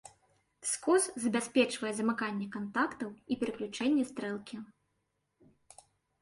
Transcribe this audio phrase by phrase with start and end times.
[0.69, 4.61] Скос забяспечвае замыканне кантактаў і пераключэнне стрэлкі.